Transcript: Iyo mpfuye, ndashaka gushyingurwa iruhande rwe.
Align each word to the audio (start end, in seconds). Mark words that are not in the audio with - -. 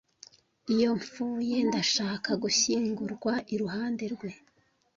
Iyo 0.73 0.89
mpfuye, 0.99 1.57
ndashaka 1.67 2.29
gushyingurwa 2.43 3.33
iruhande 3.53 4.03
rwe. 4.13 4.29